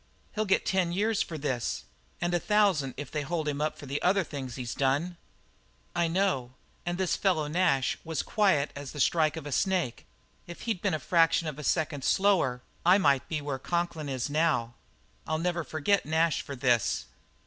[0.33, 1.83] He'll get ten years for this
[2.19, 5.15] and a thousand if they hold him up for the other things he's done."
[5.95, 6.55] "I know
[6.87, 10.07] and this fellow Nash was as quiet as the strike of a snake.
[10.47, 14.27] If he'd been a fraction of a second slower I might be where Conklin is
[14.27, 14.73] now.
[15.27, 17.05] I'll never forget Nash for this."